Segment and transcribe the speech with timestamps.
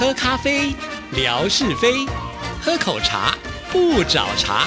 [0.00, 0.74] 喝咖啡，
[1.12, 2.08] 聊是非；
[2.62, 3.34] 喝口茶，
[3.70, 4.64] 不找茬。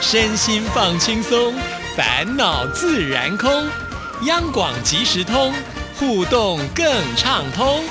[0.00, 1.52] 身心放轻松，
[1.96, 3.50] 烦恼自然空。
[4.26, 5.52] 央广即时通，
[5.98, 6.86] 互动更
[7.16, 7.82] 畅通。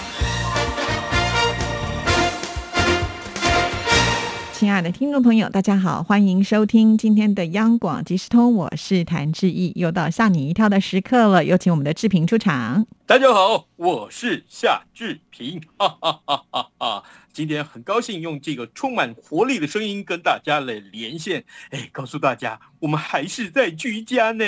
[4.54, 12.88] 亲爱的听众朋友，大家好，欢迎收听今天的央广即时通，我是谭志毅，又到吓你一跳的时刻了，有请我们的志平出场。
[13.08, 17.04] 大家好，我是夏志平，哈哈哈哈哈。
[17.32, 24.44] 今天很高兴用这个充满活力的声音跟大家来连线，哎，告诉大家我们还是在居家呢。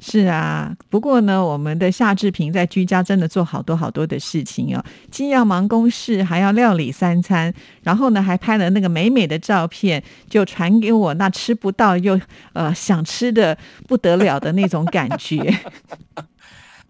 [0.00, 12.20] 是啊，不过呢，我们的夏志平在居家真的做好多好多的事情哦，既要忙公事，还要料理三餐，然后呢，还拍了那个美美的照片，就传给我，那吃不到又
[12.52, 15.38] 呃想吃的不得了的那种感觉。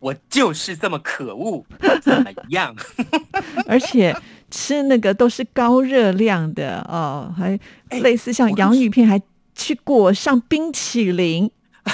[0.02, 1.65] 我就是这么可恶，
[2.02, 2.74] 怎么样？
[3.69, 4.12] 而且
[4.51, 7.56] 吃那个都是高热量的哦，还
[8.00, 9.23] 类似像洋芋片，还
[9.55, 11.48] 去裹上冰淇淋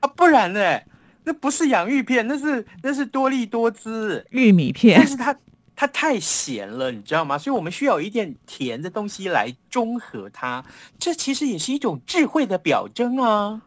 [0.00, 0.06] 啊！
[0.14, 0.78] 不然呢？
[1.24, 4.98] 那不是洋芋片，那是那是多利多滋玉米片。
[4.98, 5.34] 但是它
[5.74, 7.38] 它太咸了，你知道吗？
[7.38, 10.62] 所以我们需要一点甜的东西来中和它。
[10.98, 13.62] 这其实也是一种智慧的表征啊。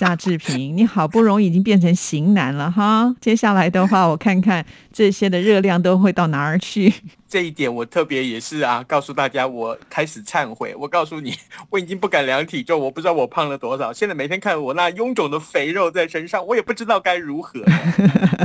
[0.00, 6.90] 夏志平，你好不容易已经变成型男了哈，接下来的话，我看看这些的热量都会到哪儿去。
[7.28, 10.74] 这一点我特别也是啊，告诉大家，我开始忏悔。
[10.74, 11.34] 我告诉你，
[11.68, 13.92] 我已经不敢量体重，我不知道我胖了多少。
[13.92, 17.60] 现在每天看我那臃肿的肥肉在身上，我也不知道该如何。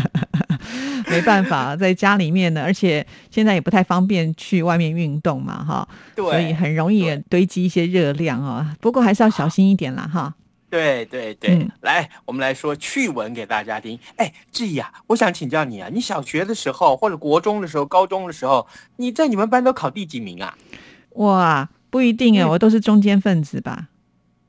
[1.08, 8.76] 没办法，在家里面呢，而且现在也不太方便去外面运动嘛，哈，所以很容易堆积一些热量啊。
[8.82, 10.34] 不过还是要小心一点啦，哈。
[10.76, 13.98] 对对对，来，我们来说趣闻给大家听。
[14.18, 18.68] 哎，志毅啊，我想请教你啊，你小学的时候，或者国中的时候，高中的时候，
[18.98, 20.58] 你在你们班都考第几名啊？
[21.12, 23.88] 哇，不一定哎，我都是中间分子吧？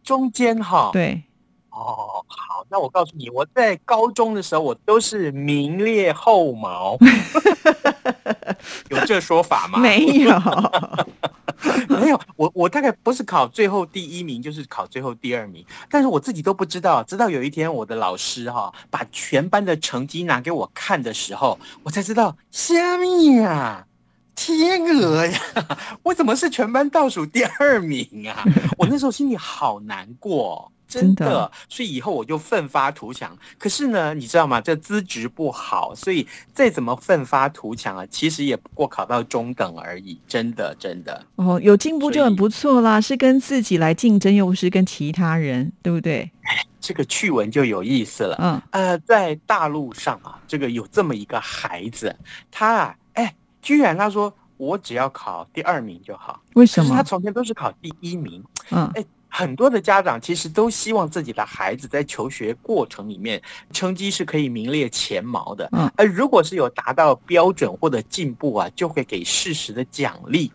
[0.03, 0.91] 中间哈？
[0.93, 1.23] 对。
[1.71, 6.99] 哦，好，那我告诉你，我在高中的时候，我都是名列后茅。
[8.91, 9.79] 有这说法吗？
[9.79, 10.33] 没有。
[12.07, 17.03] 没有，我我大概不是考最后第一名，就是考最后第二名，但是我自己都不知道。
[17.03, 23.87] 直到有一天，我的老师哈把全班的成绩拿给我看的时候，我才知道，虾米呀，
[24.37, 25.41] 天鹅呀，
[26.05, 28.45] 我怎么是全班倒数第二名啊？
[28.79, 30.71] 我那时候心里好难过。
[30.89, 33.37] 真的，所以以后我就奋发图强。
[33.59, 34.61] 可是呢，你知道吗？
[34.61, 40.19] 这资质不好，所以再怎么奋发图强啊，其实也不过考到中等而已。
[40.29, 41.25] 真的，真的。
[41.37, 46.31] 哦，有进步就很不错啦，是跟自己来竞争，又不是跟其他人，对不对？
[46.81, 48.37] 这个趣闻就有意思了。
[48.39, 52.15] 嗯，呃，在大陆上啊，这个有这么一个孩子，
[52.51, 56.41] 他啊，哎，居然他说我只要考第二名就好。
[56.55, 56.95] 为什么？
[56.95, 58.41] 他从前都是考第一名。
[58.71, 59.05] 嗯，哎。
[59.37, 70.51] 很多的家长其实都希望自己的孩子在求学过程里面成绩是可以名列前茅的，嗯，而如果是有达到标准或者进步啊，就会给适时的奖励。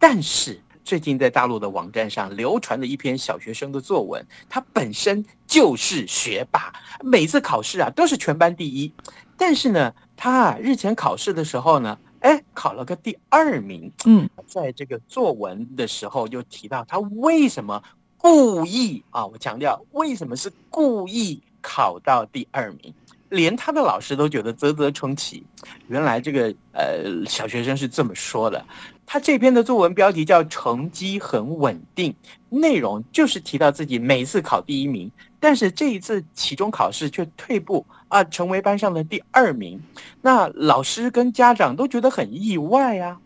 [0.00, 6.72] 但是最近在大陆的网站上流传的一篇小学生的作文，他本身就是学霸，
[7.04, 8.92] 每次考试啊都是全班第一。
[9.36, 13.92] 但是呢，他啊日前考试的时候呢，哎，考了个第二名。
[14.06, 17.80] 嗯，在这个作文的时候就提到他为什么。
[18.24, 19.26] 故意啊！
[19.26, 22.94] 我强调，为什么是故意考到第二名？
[23.28, 25.44] 连他的老师都觉得啧啧称奇。
[25.88, 28.64] 原来这个呃小学生是这么说的。
[29.04, 32.14] 他这篇的作文标题叫“成绩很稳定”，
[32.48, 39.78] 内容就是提到自己每次考第一名，但是这一次期中考试却退步啊，成为班上的第二名。
[40.22, 43.18] 那老师跟家长都觉得很意外呀。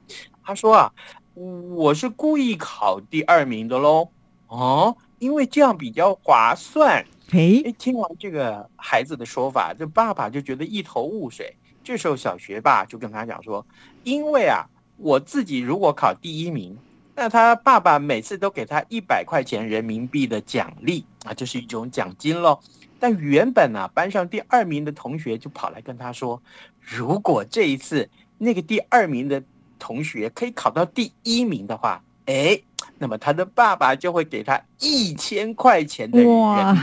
[0.43, 0.93] 他说啊，
[1.35, 4.09] 我是故意考第二名的喽。
[4.49, 7.05] 哦，因为这样比较划算。
[7.31, 11.55] 哎，听完这个孩子的说法，这爸爸就觉得一头雾水。
[11.85, 13.65] 这时候小学霸就跟他讲说
[14.05, 14.65] ：“因为啊，
[14.97, 16.77] 我自己如果考第一名，
[17.15, 22.59] 那他爸爸每次都给他一百块钱人民币的奖励啊，这是一种奖金喽。
[22.99, 26.43] 但原本呢，班上第二名的同学就跑来跟他说，
[26.81, 28.09] 如果这一次
[28.39, 29.43] 那个第二名的
[29.79, 32.61] 同学可以考到第一名的话，哎。”
[33.01, 36.77] 那么他的爸爸就会给他一千块钱的哇，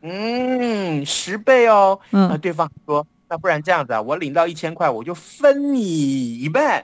[0.00, 2.00] 嗯，十倍哦。
[2.08, 6.82] 那对方说：“那不然这样子啊，我领到一千块，我就分你一半，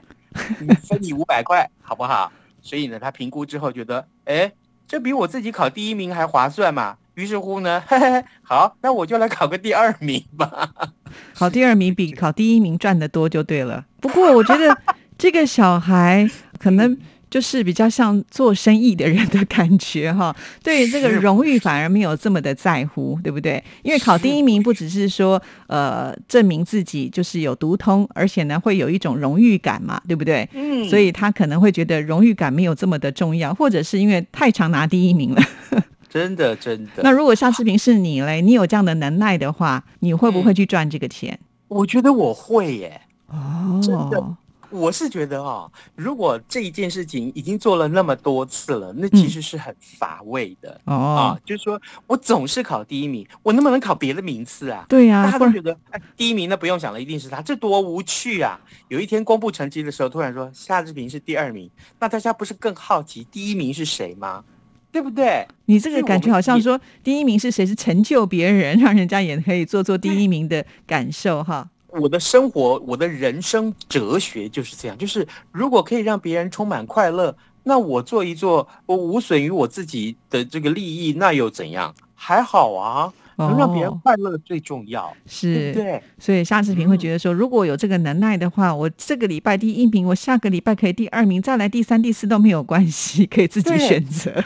[0.83, 2.31] 分你五百块，好不好？”
[2.61, 4.51] 所以呢，他评估之后觉得，哎，
[4.87, 6.95] 这比我自己考第一名还划算嘛。
[7.15, 10.69] 于是乎呢，嘿 嘿，好，那我就来考个第二名吧。
[11.33, 13.83] 考第二名比考第一名赚的多就对了。
[13.99, 14.77] 不过我觉得
[15.17, 16.29] 这个小孩
[16.59, 16.95] 可能。
[17.37, 23.63] 就是比较像做生意的人的感觉哈，对这个荣誉反而没有这么的在乎，对不对？
[23.83, 30.49] 因为考第一名不只是说呃证明自己就是有读通，而且呢会有一种荣誉感嘛，对不对？
[30.53, 35.41] 嗯，所以他可能会觉得荣誉感没有这么的重要，或者是因为太常拿第一名了。
[36.09, 37.03] 真的，真的。
[37.03, 41.37] 那如果夏志平是你嘞，你有这样的能耐的话，你会不会去赚这个钱？
[41.67, 42.99] 我觉得我会耶。
[43.27, 44.35] 哦，真的。
[44.69, 50.93] 我是觉得啊，如果这一件事情已经做了那么多次了，那其实是很乏味的哦。
[50.95, 54.85] 啊，就是说我总是考第一名，我能不能考别的名次啊？
[54.89, 58.59] 对呀，大家都觉得哎，第一名那不用想了，一定是他，这多无趣啊！
[58.89, 61.69] 有一天公布成绩的时候，突然说夏志平是第二名，
[61.99, 64.43] 那大家不是更好奇第一名是谁吗？
[64.89, 65.45] 对不对？
[65.65, 71.69] 你这个感觉好像说第一名是谁，是成就别人，让人家也可以做做第一名的感受哈。
[71.89, 81.93] 我的生活，我的人生哲学就是这样，就是如果可以让别人充满快乐，那我做一做，我无损于我自己的这个利益，那又怎样？
[82.13, 85.13] 还好啊，能让别人快乐最重要。
[85.25, 86.01] 是，对。
[86.17, 94.43] 所以夏志平会觉得说，如果有这个能耐的话，我这个礼拜第一名，我下个礼拜可以第二名，再来第三、第四都没有关系，可以自己选择。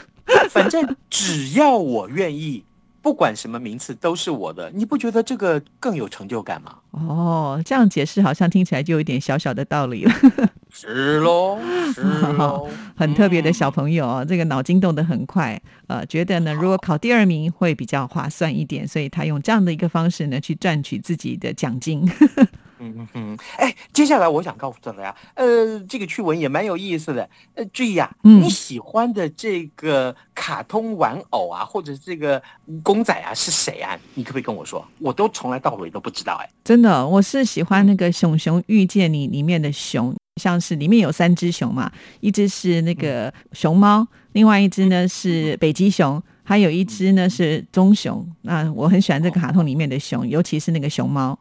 [0.50, 2.64] 反正只要我愿意。
[3.02, 6.76] 不管什么名次都是我的，你不觉得这个更有成就感吗？
[6.92, 10.12] 哦，这样解释好像听起来就有一点小小的道理了。
[10.70, 11.58] 是喽，
[11.92, 22.08] 是喽， 很特别的小朋友哦，这个脑筋动得很快，呃，觉得呢，如果考第二名会比较划算一点，所以他用这样的一个方式呢，去赚取自己的奖金。
[22.82, 27.28] 嗯嗯嗯，哎，接下来我想告诉大家，呃，这个趣闻也蛮有意思的。
[27.54, 32.42] 呃，注意啊，你喜欢的这个卡通玩偶啊，或者这个
[32.82, 33.96] 公仔啊，是谁啊？
[34.14, 34.84] 你可不可以跟我说？
[34.98, 36.36] 我都从来到尾都不知道。
[36.42, 48.26] 哎，真的，我是喜欢那个《熊熊遇见你》里面的熊，像是里面有三只熊嘛，一只是那个熊猫，另外一只呢是北极熊，还有一只呢是棕熊。
[48.42, 51.38] 那我很喜欢这个卡通里面的熊，尤其是那个熊猫。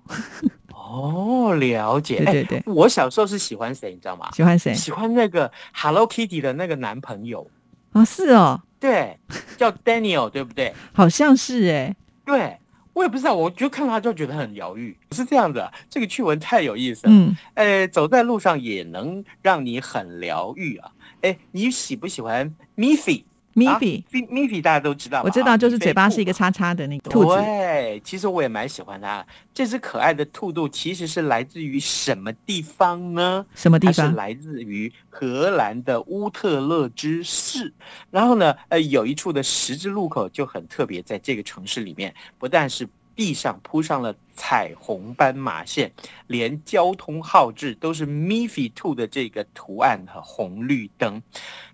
[0.92, 2.18] 哦，了解。
[2.18, 4.30] 对对对，我小时候是喜欢谁，你知道吗？
[4.34, 4.74] 喜欢谁？
[4.74, 7.50] 喜欢那个 Hello Kitty 的那个男朋友
[7.94, 9.18] 啊，是哦，对，
[9.58, 10.74] 叫 Daniel，对不对？
[10.94, 11.96] 好像是哎，
[12.26, 12.58] 对
[12.94, 15.72] 我也不知道，我就看他就觉得很疗愈，是这样的。
[15.90, 20.92] 这个趣闻太有意思了，嗯，哎，走在路上也能让你很疗愈啊。
[21.22, 23.24] 哎，你喜不喜欢 Miffy？
[23.54, 27.36] 米菲，米菲大家都知道，我知道，就是嘴巴是一个叉叉的那个兔子。
[27.42, 29.26] 对，其实我也蛮喜欢它。
[29.54, 33.46] 这只可爱的兔兔其实是来自于什么地方呢？
[33.54, 34.10] 什么地方？
[34.10, 37.74] 是来自于荷兰的乌特勒支市。
[38.10, 45.92] 然后呢，呃，有一处的十字路口就很特别，在这个城市里面，不但是地上铺上了彩虹斑马线，
[46.28, 51.22] 连交通号志都是米菲兔的这个图案和红绿灯。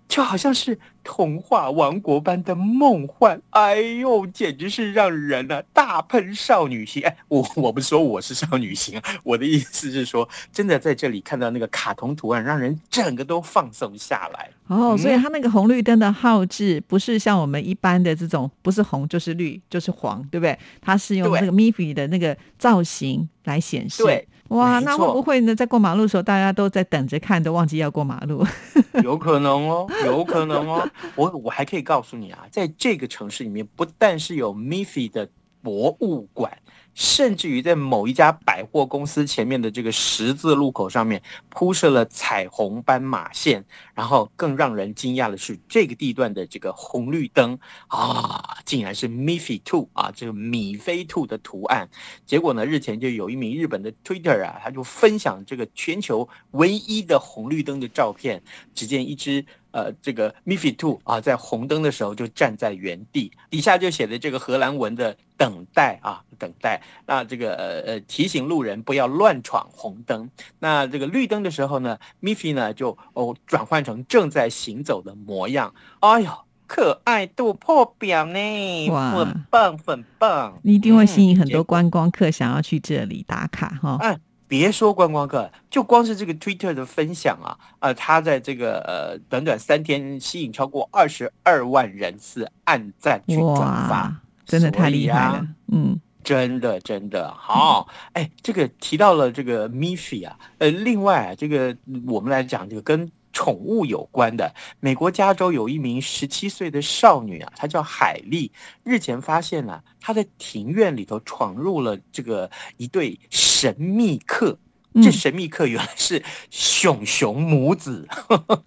[0.08, 7.02] 就好像是童话王国般的梦幻，哎呦，简直是让人啊大喷少女心！
[7.04, 14.48] 哎，我我不是说我是少女心啊，我的意思是说，真的在这里看到那个卡通图案，让人整个都放松下来。
[14.68, 20.58] 哦，所以它那个红绿灯的号志不是像我们一般的这种，不是红就是绿就是黄，对不对？
[20.80, 24.02] 它是用那个 Miffy 的那个造型来显示。
[24.02, 24.26] 对。
[24.48, 25.54] 哇，那会不会呢？
[25.54, 28.42] 在过马路的时候，大家都在等着看，都忘记要过马路？
[29.04, 30.88] 有可能哦，有可能哦。
[31.16, 35.28] 我我还可以告诉你啊，在这个城市里面，不但是有 Miffy 的
[35.60, 36.50] 博物馆。
[36.98, 43.64] 甚至于在某一家百货公司前面的这个十字路口上面铺设了彩虹斑马线，
[43.94, 51.88] 然后更让人惊讶的是，这个地段的这个红绿灯啊，竟然是 Miffy Two 啊，这个米菲兔的图案。
[52.26, 58.42] 结果呢，日前就有一名日本的 Twitter 啊，他就分享这个全球唯一的红绿灯的照片，
[58.74, 59.46] 只见一只。
[59.78, 66.80] 呃，这个 Miffy Two 啊，在红灯的时候就站在原地，底下就写的这个荷兰文的“等待”啊，等待。
[67.06, 70.28] 那这个呃呃，提醒路人不要乱闯红灯。
[70.58, 75.72] 那这个绿灯的时候呢，Miffy 呢就哦转换成正在行走的模样。
[76.00, 76.30] 哎呦，
[76.66, 78.90] 可爱度破表呢！
[78.90, 80.58] 哇，很棒，很棒！
[80.62, 84.18] 你一定会吸引很多观光客想要去这里打卡哈。
[84.48, 101.76] 别说观光客，就光是这个 Twitter 的分享啊，呃，他在这个呃短短三天吸引超过二十二万人次按赞去转发，真的太厉害了，嗯，真的真的好，哎，这个提到了这个 Miffy 啊，呃，另外啊，这个
[102.06, 103.12] 我们来讲这个跟。
[103.30, 108.50] 宠物有关的，美国加州有一名十七岁的少女啊，她叫海莉。
[108.82, 113.16] 日前发现了她在庭院里头闯入了这个一对。
[113.58, 114.58] 神秘客。
[115.02, 118.06] 这神秘客原来是熊熊母子。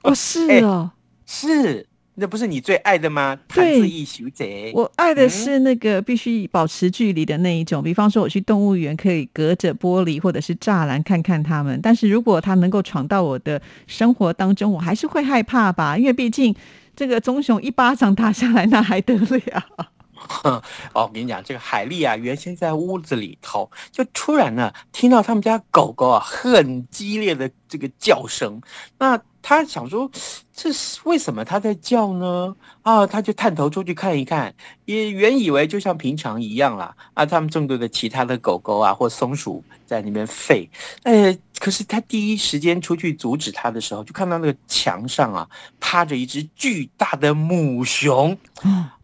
[0.04, 0.92] 哦，是哦，
[1.26, 1.88] 是。
[2.16, 3.40] 那不是你最爱的吗？
[3.48, 7.82] 对，一小姐，我爱的是那个必须保持距离的那一种。
[7.82, 16.54] 比方说，我去动物园可以隔着玻璃或者是栅栏看看他们，但是如果他能够闯到我的生活当中，我还是会害怕吧，因为毕竟
[16.96, 19.88] 这个棕熊一巴掌打下来，那还得了？
[20.44, 20.62] 哦，
[20.94, 28.62] 我跟你讲，这个海丽啊，原先在屋子里头，就突然呢听到他们家狗狗啊很激烈的这个叫声，
[29.00, 29.20] 那。
[29.44, 30.08] 他想说，
[30.54, 32.56] 这是为什么他在叫呢？
[32.84, 34.54] 啊，他就探头出去看一看，
[34.86, 36.96] 也原以为就像平常一样啦。
[37.16, 40.70] 啊，他们众多的其他的狗狗啊，或松鼠在那边吠。
[41.02, 45.50] 哎，可是他第一时间出去阻止他的时候，就看到那个墙上啊，
[45.80, 48.38] 趴着一只巨大的母熊。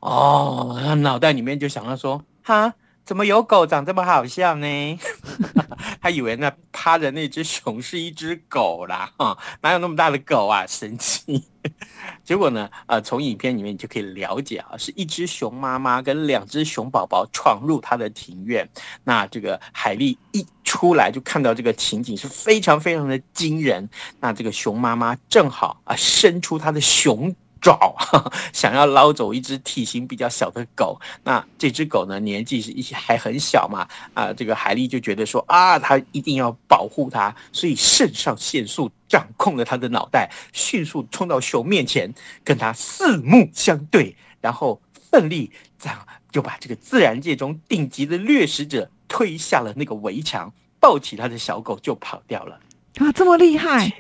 [0.01, 2.75] 哦，他脑袋里面就想到说，哈。
[3.07, 5.00] 怎么有狗长这么好笑呢？
[6.07, 10.63] 他以为那趴着那只熊是一只狗啦， 哈，哪有那么大的狗啊？
[10.71, 11.43] 神奇。
[12.23, 18.65] 结果呢，呃，从影片里面你就可以了解啊，是一只熊妈妈跟两只熊宝宝闯入他的庭院。
[19.03, 23.89] 那这个海丽一出来就看到这个情景是非常非常的惊人。
[24.21, 27.35] 那这个熊妈妈正好啊伸出它的熊。
[27.61, 27.95] 爪
[28.53, 52.59] 想要捞走一只体型比较小的狗，那这只狗呢年纪是一还很小嘛啊，这个海丽就觉得说啊，他一定要保护它，所以肾上腺素掌控了他的脑袋，迅速冲到熊面前，跟他四目相对，然后奋力这样就把这个自然界中顶级的掠食者推下了那个围墙，抱起他的小狗就跑掉了。
[52.97, 53.91] 啊，这么厉害，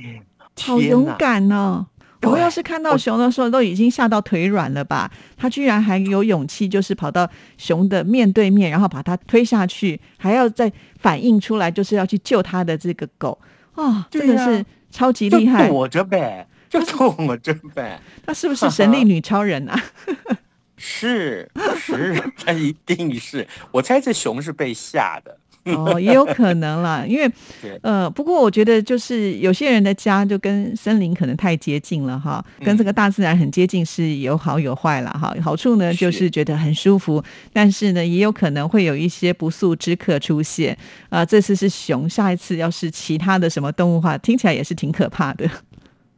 [0.59, 1.87] 好勇敢呢。
[2.23, 5.11] 我要是看到熊的时候，都已经吓到腿软了吧？
[5.37, 13.39] 他居然还有勇气，就是跑到熊的面对面，然后把它推下去，还要再反应出来，就是要去救他的这个狗
[13.75, 14.07] 啊！
[14.09, 18.01] 真的是超级厉害，躲着呗，就躲着呗。
[18.25, 19.79] 他是不是神力女超人啊？
[20.77, 23.47] 是 是，他一定是。
[23.71, 25.37] 我猜这熊是被吓的。
[25.75, 27.31] 哦，也有可能啦，因为，
[27.83, 35.35] 呃，不过我觉得就是有些人的家就跟森林可能太接近了哈，跟这个大自然很接近是有好有坏了哈。
[35.43, 40.77] 好处呢就是觉得很舒服，但是呢也有可能会有一些不速之客出现
[41.09, 41.25] 啊。
[41.25, 45.49] 这次是熊，下一次要是其他的什么动物话，听起来也是挺可怕的。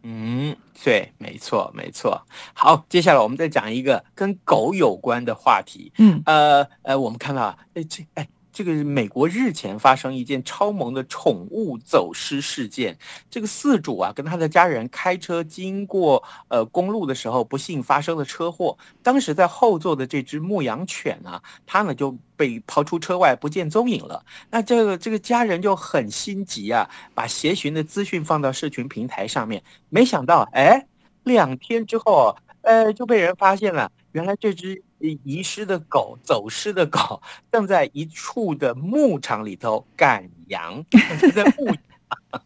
[0.04, 2.22] 嗯，对，没错，没错。
[2.54, 5.92] 好，接下来我们再讲一个跟狗有关的话题。
[5.98, 8.28] 嗯，呃呃，我们看到，哎，这，哎。
[8.60, 12.98] 这个美国日前发生一件超萌的宠物走失事件。
[13.30, 18.78] 这个饲主啊，跟他的家人开车经过呃公路的时候，不幸发生了车祸。
[19.02, 24.26] 当时在后座的这只牧羊犬啊，它呢就被抛出车外，不见踪影了。
[24.52, 29.64] 那这个这个家人就很心急啊，把协寻的资讯放到社群平台上面。
[29.88, 30.86] 没想到，哎，
[31.24, 32.36] 两天之后，
[32.70, 33.92] 呃，就被人发现了。
[34.12, 34.84] 原来这只。
[35.24, 40.84] 遗失的狗，走失的狗， 正在一处的牧场里头赶羊，
[41.34, 42.42] 在牧场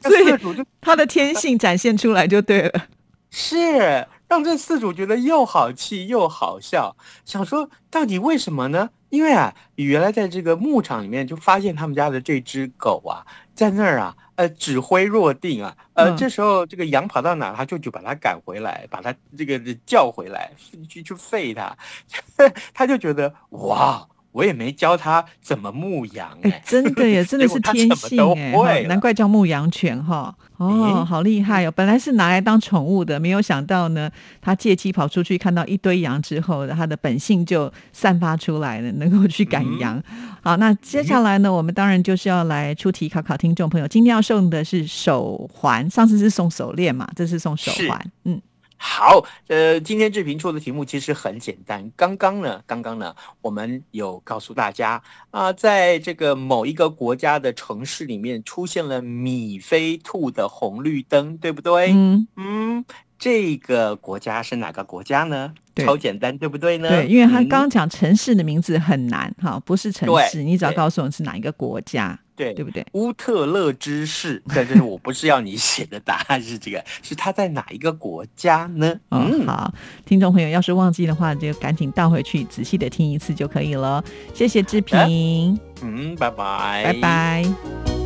[0.00, 2.86] 所以他的天性展现出来就对了，
[3.28, 8.88] 是让这四主觉得又好气又好笑，想说到底为什么呢？
[9.10, 13.22] 因为啊，原来在这个牧场里面就发现他们家的这只狗啊，
[13.54, 14.16] 在那儿啊。
[14.36, 15.76] 呃，指挥若定啊！
[15.92, 20.50] 呃，这时候这个羊跑到哪，他就就把它赶回来，把它这个叫回来，
[20.88, 21.76] 去去吠它，
[22.72, 24.08] 他就觉得哇。
[24.32, 28.22] 我也没教他怎么牧羊，哎，真的耶， 真的是天性
[28.64, 30.32] 哎，难怪叫牧羊犬哈。
[30.60, 31.72] 哦，好厉害哦！
[31.74, 34.10] 本来是拿来当宠物的，没有想到呢，
[34.42, 40.02] 他借机跑出去看到一堆羊之后，他的本性就散发出来了，能够去赶羊。
[40.42, 43.88] 好，那接下来呢，我们当然就是要来出题考考听众朋友。
[43.88, 48.38] 今天要送的是手环，上次是送手链嘛，这次送手环，嗯。
[48.82, 51.92] 好，呃，今天志平出的题目其实很简单。
[51.94, 61.92] 刚刚呢，刚刚呢，我们有告诉大家啊，在这个某一个国家的城市里面出现了米菲兔的红绿灯，对不对？
[61.92, 62.84] 嗯嗯，
[63.18, 65.52] 这个国家是哪个国家呢？
[65.76, 66.88] 超简单，对不对呢？
[66.88, 72.18] 对，因为他刚刚讲城市的名字很难，哈，不是城市，你只要告诉我是哪一个国家。
[72.40, 72.82] 对，对不对？
[72.92, 78.98] 乌特勒支市，但是我不是要你写的答案是这个，是他在哪一个国家呢？
[79.10, 79.70] 嗯，好，
[80.06, 84.02] 听众朋友要是忘记的话，就赶紧倒回去仔细的听一次就可以了。
[84.32, 87.99] 谢谢志平，嗯，拜拜，拜拜。